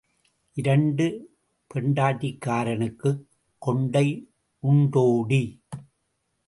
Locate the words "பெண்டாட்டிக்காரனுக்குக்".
1.73-3.23